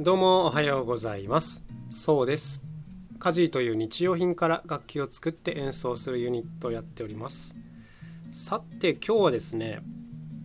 [0.00, 1.64] どうもおはようございます。
[1.92, 2.60] そうです。
[3.20, 7.54] カジーという日用品から楽器を作って演奏するユニットをやっております。
[8.32, 9.82] さて今日はですね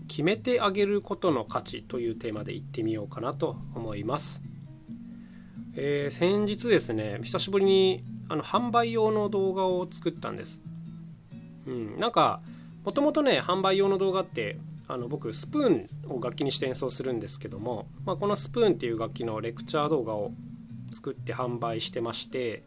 [0.08, 4.44] 決めてあげることの価値というテーマでいってみようかなと思います。
[5.74, 10.62] えー、先日ですね久しぶりにあの販売用の動画を作ったんです。
[11.66, 12.44] うんなんか
[12.86, 14.60] もともとね販売用の動画って
[14.92, 20.32] あの僕スプーンを楽器にして演奏するんですけども、まあ、このスプーンっていう楽器のレクチャー動画を
[20.92, 22.64] 作って販売してまして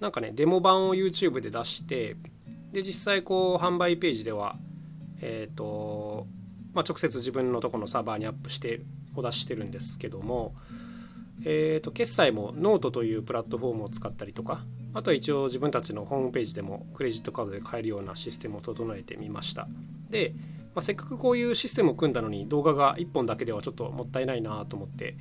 [0.00, 2.16] なんかねデモ版を YouTube で出して
[2.72, 4.56] で実際こう販売ページでは
[5.20, 6.26] えっ、ー、と、
[6.74, 8.80] まあ、直接自分のとこのサーバーにアップして
[9.14, 10.56] お出ししてるんですけども
[11.44, 19.68] えーと、決済もノートというプラットフォームを使ったりとかあとは一応自分たちのホームページでもクレジットカードで買えるようなシステムを整えてみました。
[20.10, 20.34] で、
[20.74, 25.16] まあ、せっかくこういうシステムを組んだのに動画が1本だけではちょっともったいないなと思って、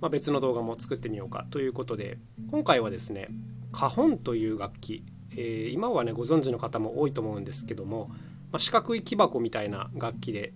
[0.00, 2.18] まあ、別の動画も作ってみようかということで
[2.50, 3.28] 今回はですね
[3.70, 8.16] カホンという楽器、えー、今はねご存知の方も多いと思うんですけども、ま
[8.56, 10.52] あ、四角い木箱みたいな楽器で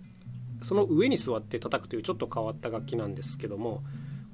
[0.61, 3.83] その上に座って叩くというちょっと変わった楽器なんですけども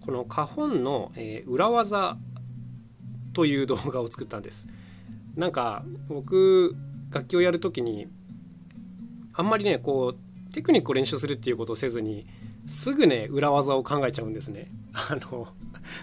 [0.05, 2.17] この花本の、えー、裏技
[3.33, 4.67] という動画を作ったんです。
[5.35, 6.75] なんか僕
[7.11, 8.07] 楽器をやる時に
[9.33, 12.27] あんまりねこうテクニックを練習するっていうことをせずに
[12.67, 14.69] すぐね裏技を考えちゃうんですね。
[14.93, 15.47] あの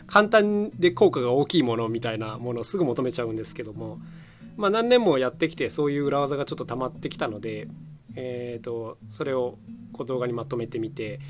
[0.06, 3.98] 簡単で効果が大きいものみたいなものをすぐ求めちゃうんですけども
[4.56, 7.68] まあ何年もやってきてそういう裏技がちょっと溜まってきたので
[8.16, 9.58] えーとそれを
[9.92, 11.20] こう動画にまとめてみて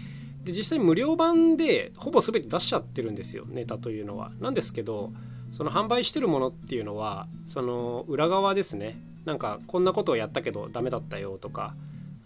[0.44, 4.32] で実際無料版でほぼ全て出しちゃってるんですよネタというのは。
[4.40, 5.12] なんですけど
[5.52, 11.74] その販売してるものっていうのはその裏側ですねなんかこんなことをやったけどダメだったよとか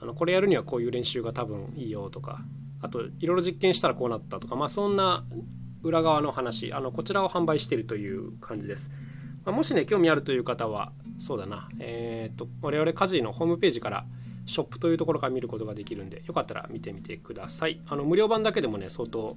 [0.00, 2.40] あのこれやるにはこういう練習が多分いいよとか
[2.80, 5.24] あといろいろ実験したらこうなったとかまあそんな
[5.82, 8.90] 裏側の話あのこちらを販売してるという感じです。
[9.44, 14.06] まあ、もしね興味あるという方はそうだなえっ、と我々家事のホームページから
[14.46, 17.80] ショップというところから見ることができるんでよかったら見てみてください。
[17.86, 19.36] あの無料版だけでもね相当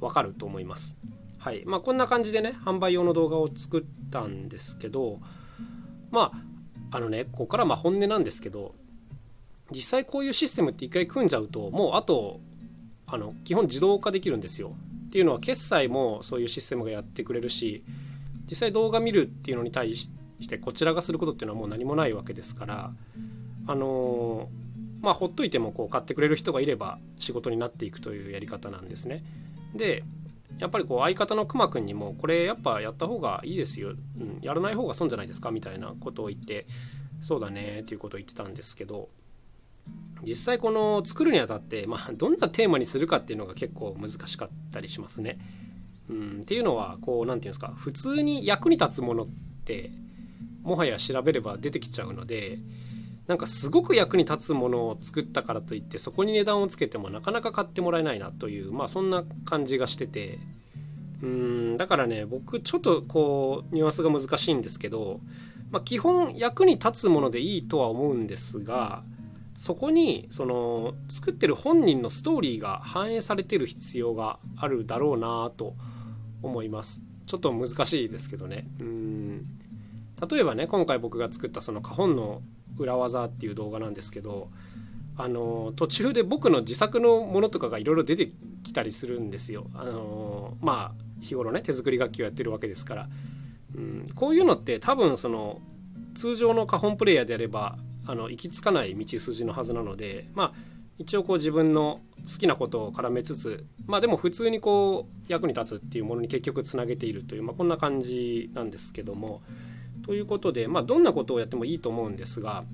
[0.00, 0.96] わかると思います。
[1.38, 1.62] はい。
[1.66, 5.20] まあこんな感じでね販売用の動画を作ったんですけど
[6.10, 6.32] ま
[6.90, 8.74] ああのねここからまあ本音なんですけど
[9.70, 12.40] 実際こういうシステムって一回組んじゃうともうあと
[13.06, 14.74] あの基本自動化できるんですよ。
[15.06, 17.84] っていうのは決済もそういうシステムがやってくれるし
[18.50, 20.10] 実際動画見るっていうのに対し
[20.48, 22.92] てこちらがすることっていうのはもう何もないわけですから
[23.66, 24.48] あの
[25.00, 29.24] まあほっといてもこう買ってくれる人がいれば仕事になっていくというやり方なんですね。
[29.74, 30.04] で
[30.58, 36.66] やっぱりこう相方のくまくんにもこれやっぱやった方がいいですよ、うん、やらない方が損じゃないですかみたいなことを言って
[37.20, 39.08] そうだねっていうことを言ってたんですけど
[40.24, 45.38] 実際この作るにあたって、まあ、どんなテーマにするかっていうのが結構難しかったりしますね。
[46.08, 49.26] うん、っていうのはこう何て言うんですか普通に役に立つものっ
[49.64, 49.90] て
[50.62, 52.58] もはや調べれば出てきちゃうので
[53.26, 60.38] なんかすごく役に立つものを作ったからといってそこに値段をつけてもなかなか買ってもらえないなというまあそんな感じがしてて。
[61.22, 65.20] うんだからね僕ちょっとこうニュアンスが難しいんですけど、
[65.70, 69.02] まあ、基本役に立つものでいいとは思うんですが
[69.56, 75.74] そこにその作ってる本人のストーリーが反映されてる必要があるだろうなと
[76.42, 77.00] 思います。
[77.26, 78.66] ちょっと難しいですけどね。
[78.80, 79.46] うん。
[80.28, 82.42] 例えばね今回僕が作ったその花本の
[82.78, 84.50] 裏技っていう動画なんですけど
[85.16, 89.66] あの途中で僕の自作のものとかがいろいろ出てきたりするんですよ。
[89.74, 93.08] あのまあ日頃ね手作り楽器をやってるわけですから、
[93.76, 95.60] うん、こういうのって多分その
[96.14, 100.52] 通常の花本プレイヤーであればあの行き着かない道筋のはずなのでまあ
[100.98, 109.42] 一応こう自分の好きなことを絡めつつまあでも普通にこう役に立つっていうものに結局つなげているという、まあ、こんな感じなんですけども
[110.04, 112.64] ということで、まあ、どんなことをやってもいいと思うんですが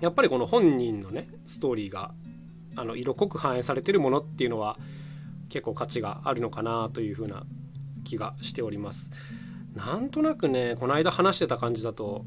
[0.00, 2.12] やっぱりこの本人のねストーリーが
[2.76, 4.76] あの色濃く反映されてるものっていうのは
[5.48, 7.44] 結構価値があるのかなというふうな
[8.04, 9.10] 気がしております。
[9.74, 12.24] なんとなくねこの間話してた感じだと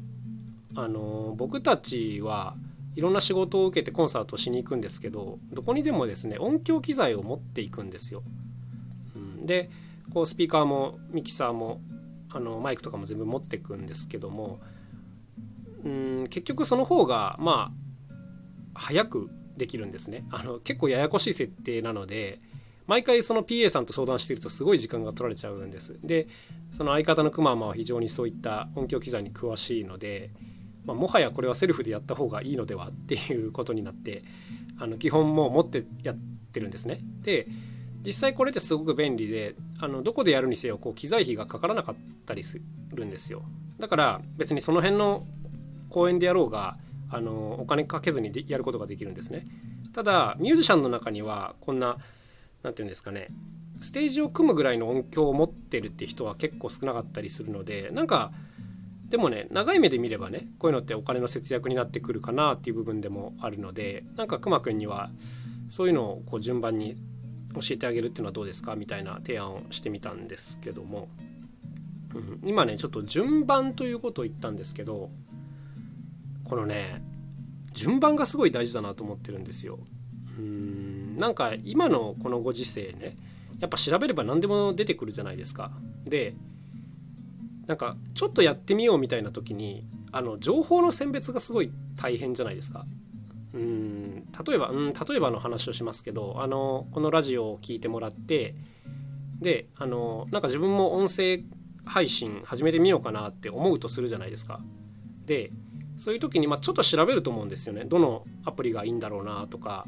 [0.74, 2.54] あの僕たちは
[2.96, 8.22] いろんな仕事を受けてコンサートしに行くんですけどどこにでもですね音響機材を持っていくんですよ。
[9.14, 9.70] うん、で
[10.12, 11.80] こうスピーカーもミキサーも
[12.32, 14.60] あのマイクとかも全部持ってくんですけども
[15.84, 18.14] うん結局その方がまあ
[18.74, 20.24] 早くできるんですね。
[20.30, 22.40] あの結構ややこしい設定なので
[22.86, 25.98] 毎回その PA さんと相談してるとすごい時間が取られちゃうんです。
[26.02, 26.28] で
[26.72, 30.30] その相方のくままは非常にそういった音響機材に詳しいので、
[30.84, 34.22] まあ、もはやこれはセルフでやった方がいいのではっていうことになって
[34.78, 36.16] あの基本もう持ってやっ
[36.52, 37.00] てるんですね。
[37.22, 37.46] で
[38.04, 42.60] 実際これってすごく便利であのどこでやるにせよこう機材費がかからなかったりす
[42.94, 43.42] るんですよ。
[43.78, 45.26] だから別にその辺の
[45.88, 46.76] 公園でやろうが
[47.10, 49.44] あのお金かけずにやることができるんですね。
[49.92, 51.96] ただミュージシャンの中にはこんな
[52.62, 53.28] 何て言うんですかね
[53.80, 58.30] ステージを組むぐらいの音響を持ってるって人は結構少なかったりするのでなんか
[59.08, 65.10] でもね長い目で見ればねこういうのってお金の節約になってくるかなっていう部分でもあるのでなんかくまくんには
[65.70, 66.96] そういうのをこう順番に
[67.54, 68.76] 教えてあげるっていうのはどうですか？
[68.76, 71.08] みたいな提案をしてみたんですけども、
[72.14, 75.10] うん、今ねちょっと順番ということを言ったんですけど
[76.44, 77.02] このね
[77.72, 79.78] 順番がすごい大事だなと思ってるんですよ。
[80.38, 83.16] うんなんか今のこのご時世ね
[83.58, 85.70] やっぱ調べれば何でも出てくるじゃないですか。
[86.04, 86.34] で
[87.66, 92.86] なんかちょっとやってみようみたいな時にあの情報の選別がすごい大変じゃないですか。
[93.52, 98.54] うん例えばうん例えばの話をしますけどあのこのラジオを聞いてもらって
[99.40, 101.40] であのなんか自分も音声
[101.84, 104.60] 配信始めてみようかなって思うとするじゃないですか。
[105.26, 105.50] で
[105.96, 107.84] そういう時に、まあ、ちょっと調べると思うんですよね。
[107.84, 109.86] どのアプリがいいんだろうなとか、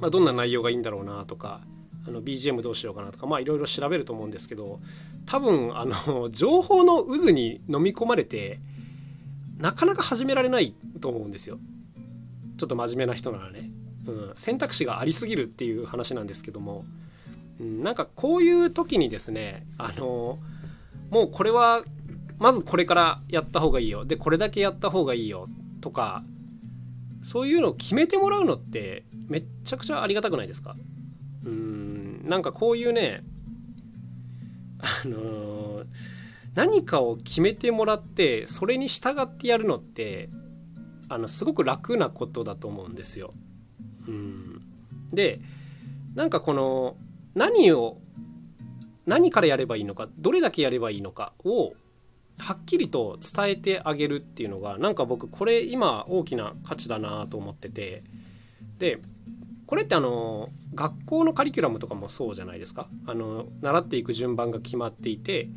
[0.00, 1.60] まあ、どんな内容がいいんだろうなとか
[2.08, 4.80] あの BGM どうしようかなとかまあいろいろ調べると思うんですけど
[5.26, 8.60] 多分あの情報の渦に飲み込まれて
[9.58, 11.58] なかなか始められないと思うんですよ
[12.56, 13.70] ちょっと真面目な人ならね、
[14.06, 16.84] うん、選択肢がありすぎるっていう話なんですけども、
[17.60, 20.38] うん、なんかこういう時にですねあの
[21.10, 21.84] もうこれは
[22.38, 24.04] まずこれからやった方がいいよ。
[24.04, 25.48] でこれだけやった方がいいよ。
[25.80, 26.22] とか
[27.22, 30.76] そういうのを決めてもらうのってめっちゃくちゃありがたくないですか？
[31.44, 32.26] うん。
[32.28, 33.22] なんかこういうね
[34.78, 35.86] あのー、
[36.54, 40.28] 何かを決めてもらってそれに従ってやるのって
[41.08, 43.32] あのすごく楽なことだと思うんですよ。
[44.08, 44.62] うん、
[45.12, 45.40] で
[46.14, 46.96] なんかこの
[47.34, 47.98] 何を
[49.06, 51.74] 何からやればいいのかどれだけやればいいのかを
[52.38, 58.02] はっきりと伝えてあげるっていうのがなんか僕これ今大きな価値だなと思ってて。
[58.78, 59.00] で
[59.66, 62.88] これってあの学校のカリキュラムとかもそうじゃないですか。
[63.06, 65.48] あの習っていく順番が決まっていて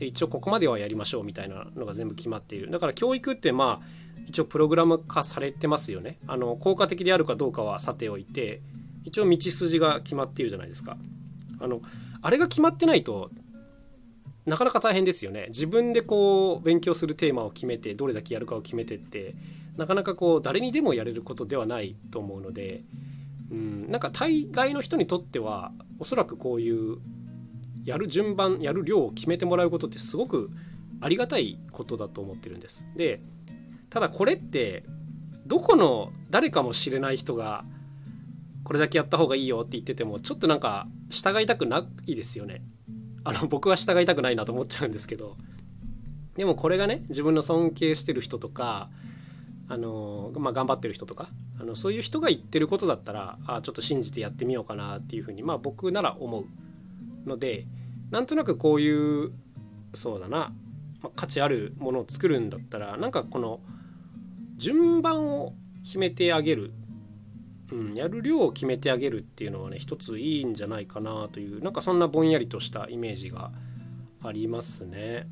[0.00, 2.70] 一応ここまではやりましょうみたいなのが全部決まっている。
[2.70, 3.86] だから教育ってまあ
[4.26, 6.18] 一応プログラム化されてますよね。
[6.26, 8.62] あの効果的であるかどうかはさておいて
[9.04, 10.96] 一応道筋が決まっているじゃないですか。
[11.60, 11.80] あの
[12.22, 13.30] あれが決まってないと
[14.46, 15.46] なかなか大変ですよね。
[15.48, 19.34] 自分でこう勉強するテーマを決めてどれだけやるかを決めてって
[19.76, 22.84] なかなかこう誰にでもやれることではないと思うので
[23.50, 26.98] うん、なんか大概の人にとってはおそらくこういう
[27.84, 30.50] やる順番やる量を決めてもらうことってすごく
[31.00, 32.86] ありがたいことだと思ってるんです。
[32.96, 33.20] で
[33.94, 34.82] ただこれって
[35.46, 37.64] どこの誰かもしれない人が
[38.64, 42.64] これだけやった方がいいよって言っててもちょっとなんか従いたくないですよね。
[43.22, 45.36] あの僕は従いたくないなと思っちゃうんですけど
[46.34, 48.90] でもこれがね自分の尊敬してる人とか
[49.68, 56.46] あのまあ、頑張ってる人とかあのそういう人が言ってることだったらあちょっと信じてやってみようかなっていうふうに、まあ、僕なら思う
[57.26, 57.66] ので
[58.10, 59.32] なんとなくこういう
[59.94, 60.52] そうだな、
[61.00, 63.60] まあ、価値あるものを作るんだったらなんかこの
[64.56, 66.72] 順番を決めてあげる、
[67.72, 73.50] うん、やる量を決めてあげるっていうのはね一ついいんじゃないかなというなんかそんなぼんやりとしたイメージが
[74.22, 75.26] ありますね。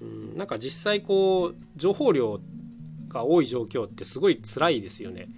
[0.00, 2.40] うん、なんか実際こう情報量
[3.08, 5.28] が多い状況ってすごい辛いですよね。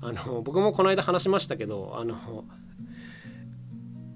[0.00, 2.44] あの僕もこの間話しましたけどあの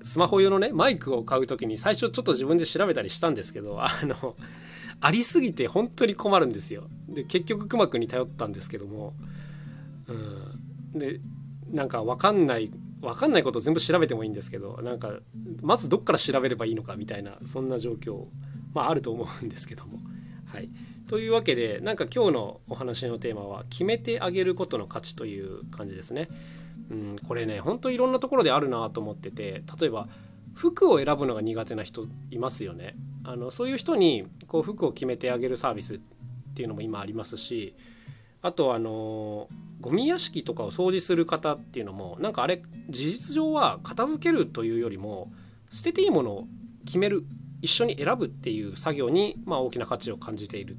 [0.03, 4.37] スマホ用のねマイクを買う時に最初ちょっと自分で調べたりしたんですけど あの
[5.01, 6.89] ありすぎて本当に困るんですよ。
[7.09, 9.15] で結局くまくんに頼ったんですけども、
[10.09, 11.21] うん、で
[11.71, 15.19] なんか分かんない分かんないことを全部調べてもいいんですけどなんか
[15.61, 18.27] まずどっから調べればいいのかみたいなそんな状況
[18.75, 19.99] まああると思うんですけども
[20.47, 20.69] はい。
[21.09, 26.29] というわけでなんか今日のお話のテーマは決めてあげることの価値という感じですね。
[26.91, 30.09] うん、これねほんといろんなところであるなと思ってて例えば
[30.55, 32.95] 服を選ぶのが苦手な人いますよね。
[33.25, 35.99] あのそういう人にこう服を決めてあげるサービスっ
[36.55, 37.75] ていうのも今ありますし
[38.43, 39.49] あとあの
[39.81, 45.33] ゴミ屋敷とかを掃除する方っていうのもなんかあれ事実上は片付けるというよりも
[45.71, 46.47] 捨てていいものを
[46.85, 47.25] 決める
[47.63, 50.77] 一緒に選ぶっていう作業にまあ大きな価値を感じている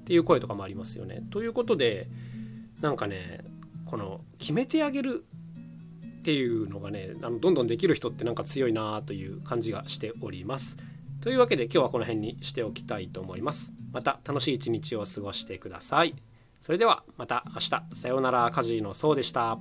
[0.00, 1.22] っていう声とかもありますよね。
[1.30, 2.08] ということで
[2.80, 3.44] なんかね
[3.84, 5.24] この決めてあげる
[6.24, 10.78] っていうのがねあのどんどんできる人ってなんか強いなという感じがしております。
[11.20, 13.74] というわけで今日はこの辺にしておきたいと思います。
[13.92, 16.14] また楽しい一日を過ごしてください。
[16.62, 19.58] それではまた明日さようならカジーのそうでした。